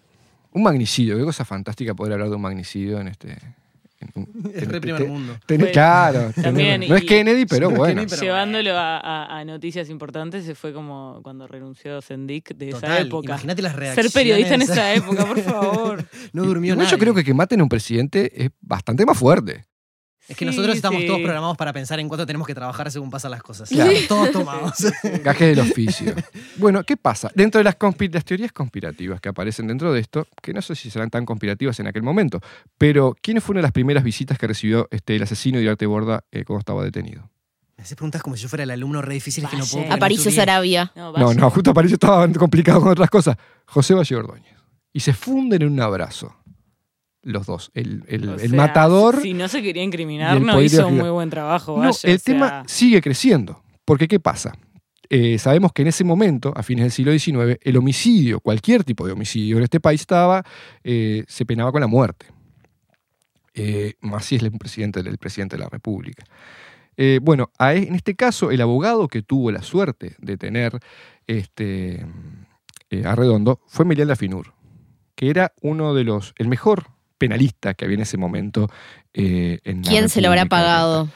[0.51, 1.17] Un magnicidio.
[1.17, 3.37] Qué cosa fantástica poder hablar de un magnicidio en este.
[4.53, 5.37] Es re primer mundo.
[5.47, 6.31] Bueno, claro.
[6.41, 7.93] también, no es Kennedy, pero No bueno.
[8.01, 12.69] Kennedy, pero- Llevándolo a, a- a noticias importantes, se fue como cuando renunció Sendik de
[12.69, 13.27] esa época.
[13.33, 14.11] imagínate las reacciones.
[14.11, 16.05] Ser periodista en esa época, por favor.
[16.33, 16.91] No durmió Igual nadie.
[16.91, 19.65] yo creo que que maten a un presidente es bastante más fuerte.
[20.27, 21.07] Es que nosotros estamos sí.
[21.07, 23.69] todos programados para pensar en cuánto tenemos que trabajar según pasan las cosas.
[23.69, 23.91] Claro.
[24.07, 24.73] Todos tomados.
[25.23, 26.15] Gajes del oficio.
[26.57, 27.29] Bueno, ¿qué pasa?
[27.35, 27.75] Dentro de las,
[28.23, 31.87] teorías conspirativas que aparecen dentro de esto, que no sé si serán tan conspirativas en
[31.87, 32.39] aquel momento,
[32.77, 35.85] pero ¿quién fue una de las primeras visitas que recibió este, el asesino de Arte
[35.85, 37.29] Borda eh, cuando estaba detenido?
[37.77, 39.91] Me haces preguntas como si yo fuera el alumno re difícil que no puedo.
[39.91, 40.31] Aparicio.
[40.31, 40.91] Sarabia.
[40.95, 43.35] No, no, justo Aparicio estaba complicado con otras cosas.
[43.65, 44.55] José Valle Ordóñez.
[44.93, 46.35] Y se funden en un abrazo.
[47.25, 47.71] Los dos.
[47.73, 49.21] El, el- el sea, matador.
[49.21, 51.77] Si no se quería incriminar, el no hizo muy buen trabajo.
[51.81, 53.61] No, el sea, tema sigue creciendo.
[53.83, 54.53] Porque, ¿qué pasa?
[55.09, 59.05] Eh, sabemos que en ese momento, a fines del siglo XIX, el homicidio, cualquier tipo
[59.05, 60.43] de homicidio en este país estaba,
[60.83, 62.27] eh, se penaba con la muerte.
[63.53, 66.23] Eh, más si es el presidente del presidente de la República.
[66.97, 70.77] Eh, bueno, a e- en este caso, el abogado que tuvo la suerte de tener
[71.27, 72.05] este,
[73.03, 74.53] a Redondo fue Melián Lafinur,
[75.15, 78.69] que era uno de los, el mejor penalista que había en ese momento
[79.13, 81.09] eh, en la ¿Quién se lo habrá pagado?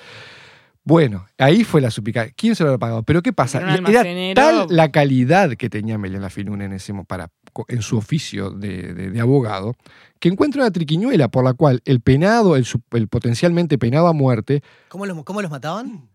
[0.83, 2.33] bueno, ahí fue la supicacia.
[2.35, 3.03] ¿Quién se lo habrá pagado?
[3.03, 3.59] Pero ¿qué pasa?
[3.59, 7.29] Era tal la calidad que tenía Melián Lafinún en, ese, para,
[7.67, 9.75] en su oficio de, de- de abogado,
[10.19, 12.65] que encuentra una triquiñuela por la cual el penado, el,
[13.07, 16.09] potencialmente penado a muerte, ¿Cómo los, ¿Cómo los mataban?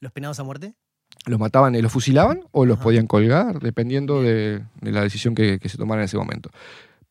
[0.00, 0.74] ¿Los penados a muerte?
[1.26, 2.84] los mataban y los fusilaban o los Ajá.
[2.84, 6.50] podían colgar, dependiendo de, de la decisión que, que se tomara en ese momento.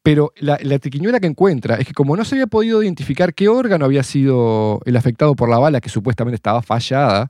[0.10, 3.50] Pero la, la triquiñuela que encuentra es que como no se había podido identificar qué
[3.50, 7.30] órgano había sido el afectado por la bala, que supuestamente estaba fallada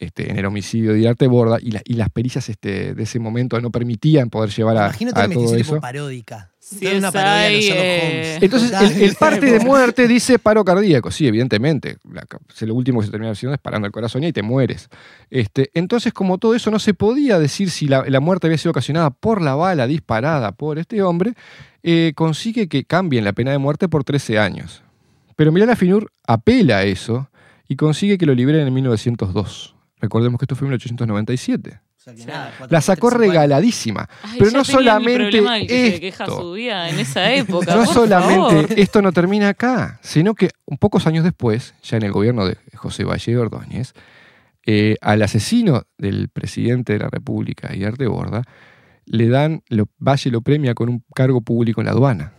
[0.00, 3.18] este, en el homicidio de Arte Borda, y, la- y las pericias este, de ese
[3.20, 5.72] momento no permitían poder llevar a, Imagino a todo eso.
[5.74, 6.50] tipo paródica.
[6.60, 8.42] Sí, Toda una es parodia de Sherlock Holmes.
[8.42, 11.10] Entonces, el, el parte de muerte dice paro cardíaco.
[11.10, 11.96] Sí, evidentemente.
[12.12, 12.26] La
[12.66, 14.88] lo último que se termina haciendo es parando el corazón y te mueres.
[15.30, 18.72] Este, entonces, como todo eso, no se podía decir si la, la muerte había sido
[18.72, 21.32] ocasionada por la bala disparada por este hombre,
[21.82, 24.82] eh, consigue que cambien la pena de muerte por 13 años.
[25.36, 27.30] Pero Milana Finur apela a eso
[27.68, 29.74] y consigue que lo liberen en 1902.
[30.00, 31.80] Recordemos que esto fue en 1897.
[31.96, 34.08] O sea que nada, cuatro- La sacó regaladísima.
[34.22, 36.40] Ay, Pero no solamente El problema del que esto.
[36.40, 37.74] su vida en esa época.
[37.74, 38.78] No solamente favor.
[38.78, 42.56] esto no termina acá, sino que un pocos años después, ya en el gobierno de
[42.74, 43.92] José Valle de Ordóñez,
[44.66, 48.42] eh, al asesino del presidente de la República, Arte Borda,
[49.10, 52.32] le dan, lo, Valle lo premia con un cargo público en la aduana,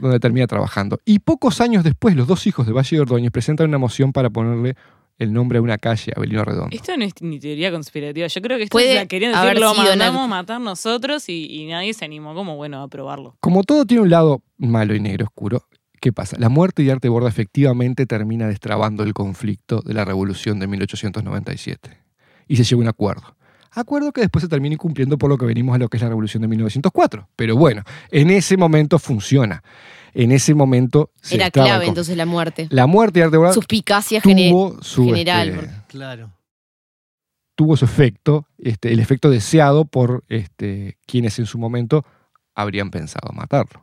[0.00, 0.98] donde termina trabajando.
[1.04, 4.30] Y pocos años después, los dos hijos de Valle de Ordóñez presentan una moción para
[4.30, 4.76] ponerle
[5.18, 6.74] el nombre a una calle, Avelino Redondo.
[6.76, 8.26] Esto no es ni teoría conspirativa.
[8.26, 11.94] Yo creo que esto es querían decir lo mandamos a matar nosotros y, y nadie
[11.94, 13.36] se animó como bueno a probarlo.
[13.40, 15.68] Como todo tiene un lado malo y negro oscuro,
[16.00, 16.36] ¿qué pasa?
[16.38, 22.02] La muerte de Arte Borda efectivamente termina destrabando el conflicto de la revolución de 1897.
[22.48, 23.36] Y se llega a un acuerdo.
[23.74, 26.08] Acuerdo que después se termina incumpliendo por lo que venimos a lo que es la
[26.08, 27.28] revolución de 1904.
[27.36, 29.62] Pero bueno, en ese momento funciona.
[30.14, 32.68] En ese momento se Era clave entonces la muerte.
[32.70, 36.30] La muerte de Arte Suspicacia gene- tuvo su, general, este, Claro.
[37.56, 42.04] tuvo su efecto, este, el efecto deseado por este, quienes en su momento
[42.54, 43.82] habrían pensado matarlo.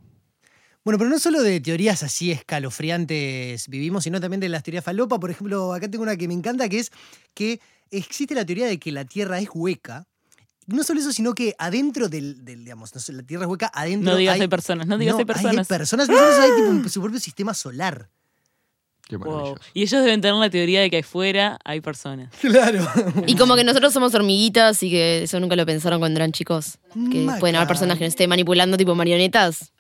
[0.84, 5.20] Bueno, pero no solo de teorías así escalofriantes vivimos, sino también de las teorías falopa.
[5.20, 6.92] Por ejemplo, acá tengo una que me encanta, que es
[7.34, 7.60] que
[7.92, 10.08] existe la teoría de que la Tierra es hueca.
[10.68, 13.70] No solo eso, sino que adentro del, del, digamos, no sé, la Tierra es hueca,
[13.74, 15.68] adentro No digas hay, hay personas, no digas no, hay personas.
[15.68, 18.10] personas, no solo eso, hay tipo un- su propio sistema solar.
[19.12, 19.56] Qué Wow.
[19.74, 22.30] Y ellos deben tener la teoría de que afuera hay personas.
[22.42, 22.88] Claro.
[23.28, 26.78] Y como que nosotros somos hormiguitas y que eso nunca lo pensaron cuando eran chicos.
[27.12, 27.40] Que Maca.
[27.40, 29.72] pueden haber personas que nos estén manipulando tipo marionetas.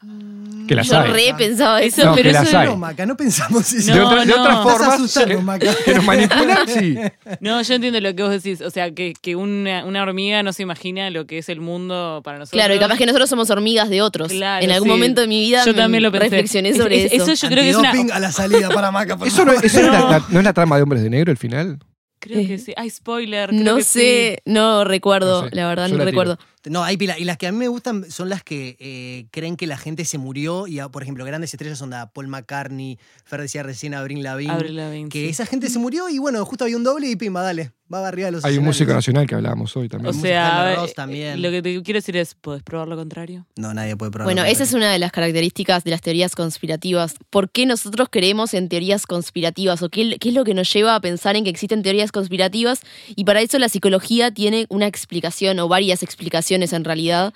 [0.68, 1.12] Que las Yo hay.
[1.12, 2.06] re pensaba eso.
[2.06, 2.68] No, pero que las eso hay.
[2.68, 3.92] No, Maca, no pensamos eso.
[3.94, 4.42] de, No, otra- de no.
[4.42, 5.68] otras formas, asustando, Maca.
[5.84, 6.96] que nos manipulan, sí.
[7.42, 8.62] No, yo entiendo lo que vos decís.
[8.62, 12.22] O sea, que, que una, una hormiga no se imagina lo que es el mundo
[12.24, 12.58] para nosotros.
[12.58, 14.30] Claro, y capaz que nosotros somos hormigas de otros.
[14.32, 14.92] Claro, en algún sí.
[14.92, 16.30] momento de mi vida Yo me también lo pensé.
[16.30, 17.32] reflexioné sobre es- eso.
[17.32, 17.92] eso yo creo que es una.
[18.16, 20.10] A la salida para Maca, ¿Eso, no, eso no es la- No.
[20.10, 21.80] la- no es la trama de Hombres de Negro, el final?
[22.20, 22.74] Creo que sí.
[22.78, 23.50] Ay, spoiler.
[23.50, 26.38] creo No que sé, no recuerdo, No sé, la verdad yo no la tiro.
[26.70, 27.18] No, hay pila.
[27.18, 30.06] Y las que a mí me gustan son las que eh, creen que la gente
[30.06, 30.68] se murió.
[30.68, 34.70] Y, ah, por ejemplo, grandes estrellas son de Paul McCartney, Fer decía recién Avril Lavigne.
[34.70, 35.30] Lavigne, que sí.
[35.30, 37.72] esa gente se murió y bueno, justo había un doble y pimba, dale.
[37.94, 40.12] Va arriba de los Hay un músico nacional que hablábamos hoy también.
[40.12, 41.42] O música sea, Ross también.
[41.42, 43.46] lo que te quiero decir es, ¿podés probar lo contrario?
[43.58, 44.28] No, nadie puede probar.
[44.28, 47.16] Bueno, lo esa es una de las características de las teorías conspirativas.
[47.30, 49.82] ¿Por qué nosotros creemos en teorías conspirativas?
[49.82, 52.80] ¿O qué, qué es lo que nos lleva a pensar en que existen teorías conspirativas?
[53.14, 57.34] Y para eso la psicología tiene una explicación o varias explicaciones en realidad.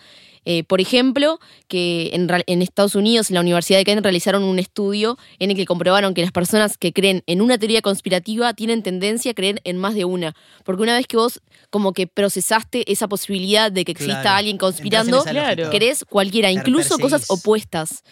[0.47, 5.17] Eh, por ejemplo, que en, Estados Unidos, en la Universidad de Kent, realizaron un estudio
[5.39, 9.32] en el que comprobaron que las personas que creen en una teoría conspirativa tienen tendencia
[9.32, 10.36] a creer en más de una.
[10.63, 14.38] Porque una vez que vos como que procesaste esa posibilidad de que exista Claro.
[14.38, 15.23] alguien conspirando.
[15.23, 15.69] Claro.
[15.71, 18.04] querés cualquiera, incluso cosas opuestas.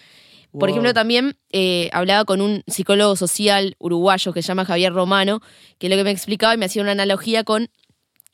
[0.57, 5.41] Por ejemplo, también eh, hablaba con un psicólogo social uruguayo que se llama Javier Romano,
[5.79, 7.69] que lo que me explicaba y me hacía una analogía con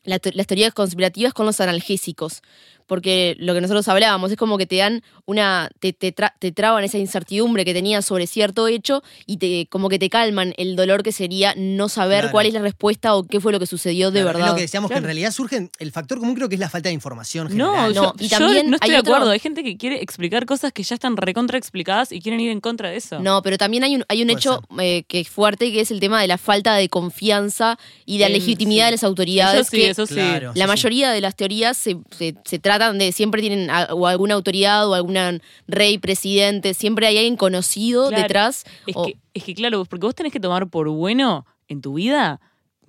[0.10, 2.42] las teorías conspirativas con los analgésicos.
[2.90, 5.70] Porque lo que nosotros hablábamos es como que te dan una.
[5.80, 9.88] te, te, tra- te traban esa incertidumbre que tenías sobre cierto hecho y te como
[9.88, 12.32] que te calman el dolor que sería no saber Claro.
[12.32, 14.50] cuál es la respuesta o qué fue lo que sucedió de Claro, es verdad.
[14.50, 15.70] lo que decíamos que en realidad surgen.
[15.80, 17.94] El factor común creo que es la falta de información No, general.
[17.94, 19.32] yo, No, y yo también no estoy de otro- acuerdo.
[19.32, 22.60] Hay gente que quiere explicar cosas que ya están recontra explicadas y quieren ir en
[22.60, 23.20] contra de eso.
[23.20, 26.00] No, pero también hay un, hay un hecho eh, que es fuerte, que es el
[26.00, 28.88] tema de la falta de confianza y de la legitimidad sí.
[28.88, 29.62] de las autoridades.
[29.62, 30.14] Eso sí, que eso sí.
[30.16, 30.52] Claro.
[30.56, 34.34] la mayoría de las teorías se, se- se tratan de, siempre tienen a- o alguna
[34.36, 38.24] autoridad o algún rey, presidente, siempre hay alguien conocido Claro.
[38.24, 38.64] detrás.
[38.88, 41.94] Es, o- que, es que claro, porque vos tenés que tomar por bueno en tu
[41.94, 42.40] vida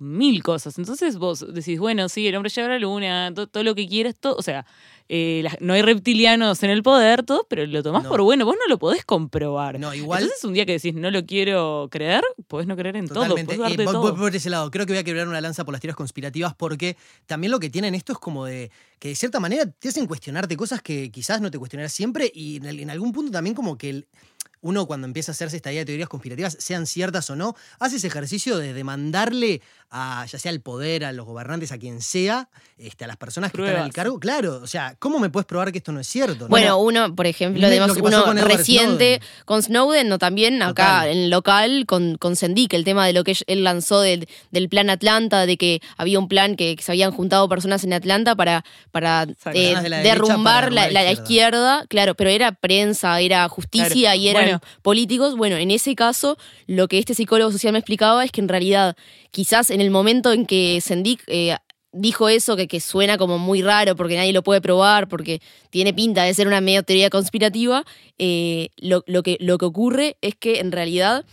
[0.01, 0.77] mil cosas.
[0.77, 3.87] Entonces vos decís, bueno, sí, el hombre llega a la luna, to- todo, lo que
[3.87, 4.65] quieras, todo, o sea,
[5.13, 8.09] eh, la- no hay reptilianos en el poder, todo, pero lo tomás No.
[8.09, 9.79] por bueno, vos no lo podés comprobar.
[9.79, 10.23] No, igual.
[10.23, 13.55] Entonces un día que decís, no lo quiero creer, podés no creer en Totalmente.
[13.55, 14.01] todo, podés Eh, voy- todo.
[14.01, 14.71] voy por ese lado.
[14.71, 17.69] Creo que voy a quebrar una lanza por las teorías conspirativas porque también lo que
[17.69, 21.41] tienen esto es como de que de cierta manera te hacen cuestionarte cosas que quizás
[21.41, 24.07] no te cuestionarás siempre y en, el- en algún punto también como que el-
[24.61, 27.97] uno cuando empieza a hacerse esta idea de teorías conspirativas, sean ciertas o no, hace
[27.97, 32.47] ese ejercicio de demandarle a ya sea al poder, a los gobernantes, a quien sea,
[32.77, 33.85] este, a las personas que están Pruebas.
[33.85, 34.19] al cargo.
[34.19, 36.45] Claro, o sea, ¿cómo me puedes probar que esto no es cierto?
[36.45, 36.47] no?
[36.47, 39.43] Bueno, uno, por ejemplo, pasó uno con reciente Snowden.
[39.45, 41.09] con Snowden, no también acá Total.
[41.09, 44.89] en local con, con Sendik, el tema de lo que él lanzó del, del plan
[44.89, 48.63] Atlanta, de que había un plan que, que se habían juntado personas en Atlanta para,
[48.91, 51.85] para eh, de la derrumbar para la, la la izquierda.
[51.89, 54.21] claro, pero era prensa, era justicia Claro.
[54.21, 54.50] y Bueno.
[54.81, 55.35] Políticos.
[55.35, 56.37] Bueno, en ese caso,
[56.67, 58.95] lo que este psicólogo social me explicaba es que en realidad,
[59.31, 61.55] quizás en el momento en que Sendik eh,
[61.91, 66.23] dijo eso, que, suena como muy raro porque nadie lo puede probar, porque tiene pinta
[66.23, 67.85] de ser una medio teoría conspirativa,
[68.17, 71.25] eh, lo, lo que, lo que ocurre es que en realidad,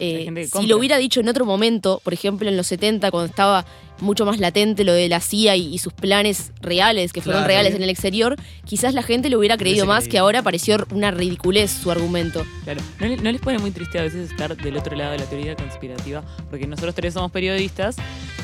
[0.00, 3.64] eh, si lo hubiera dicho en otro momento, por ejemplo en los 70, cuando estaba
[4.00, 7.48] mucho más latente lo de la CIA y, y sus planes reales, que fueron Claro.
[7.52, 8.34] reales en el exterior,
[8.64, 10.10] quizás la gente lo hubiera creído más, creído.
[10.12, 12.46] que ahora pareció una ridiculez su argumento.
[12.64, 12.80] Claro.
[12.98, 15.26] ¿No, le- no les pone muy triste a veces estar del otro lado de la
[15.26, 16.24] teoría conspirativa?
[16.48, 17.96] Porque nosotros tres somos periodistas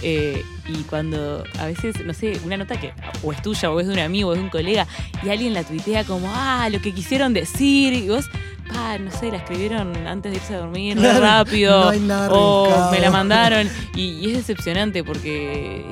[0.03, 2.93] eh, y cuando a veces, no sé, una nota que
[3.23, 4.87] o es tuya o es de un amigo o es de un colega
[5.25, 8.27] y alguien la tuitea como, ah, lo que quisieron decir y vos,
[8.73, 12.01] pa, no sé, la escribieron antes de irse a dormir, re Claro, rápido no hay
[12.01, 15.85] nada o me la mandaron y, y es decepcionante porque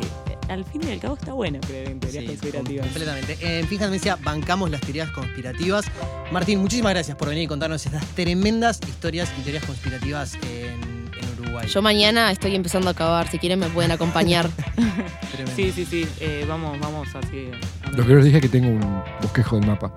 [0.48, 2.86] al fin y al cabo está bueno creer en teorías Sí, conspirativas.
[2.86, 3.38] Completamente.
[3.58, 5.86] En Fija Demencia bancamos las teorías conspirativas.
[6.32, 11.40] Martín, muchísimas gracias por venir y contarnos estas tremendas historias y teorías conspirativas en, en
[11.40, 11.66] Uruguay.
[11.66, 14.48] Yo mañana estoy empezando a acabar, si quieren me pueden acompañar.
[15.32, 15.52] Tremendo.
[15.56, 17.50] Sí, sí, sí, eh, vamos, vamos así.
[17.96, 19.92] Lo que les dije es que tengo un bosquejo del mapa.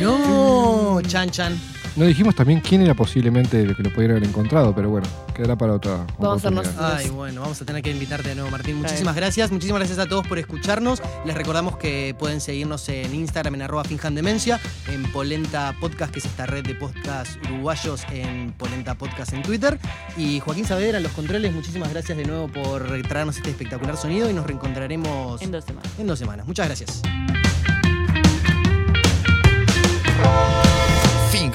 [0.00, 1.56] No, Chan Chan.
[1.96, 5.56] No dijimos también quién era posiblemente el que lo pudiera haber encontrado, pero bueno, quedará
[5.56, 6.68] para otra Vamos a hacernos-.
[6.78, 8.76] Ay, bueno, vamos a tener que invitarte de nuevo, Martín.
[8.76, 9.50] Muchísimas gracias.
[9.50, 11.02] Muchísimas gracias a todos por escucharnos.
[11.24, 16.26] Les recordamos que pueden seguirnos en Instagram en arroba finjandemencia, en Polenta Podcast, que es
[16.26, 19.78] esta red de podcast uruguayos en Polenta Podcast en Twitter.
[20.18, 24.28] Y Joaquín Saavedra, en los controles, muchísimas gracias de nuevo por traernos este espectacular sonido
[24.28, 25.90] y nos reencontraremos En dos semanas.
[25.98, 26.46] en dos semanas.
[26.46, 27.00] Muchas gracias.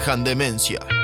[0.02, 1.01] Finjan demencia.